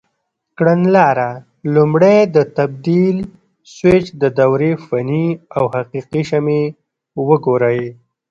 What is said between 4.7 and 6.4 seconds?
فني او حقیقي